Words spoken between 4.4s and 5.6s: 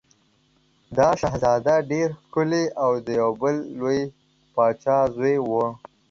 پاچا زوی و.